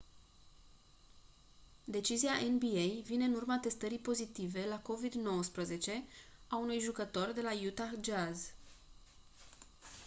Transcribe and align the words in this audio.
decizia 1.85 2.31
nba 2.51 2.85
vine 3.03 3.25
în 3.25 3.33
urma 3.33 3.57
testării 3.59 3.97
pozitive 3.97 4.65
la 4.69 4.81
covid-19 4.81 5.91
a 6.47 6.55
unui 6.57 6.79
jucător 6.79 7.31
de 7.35 7.41
la 7.41 7.51
utah 7.65 7.91
jazz 8.03 8.51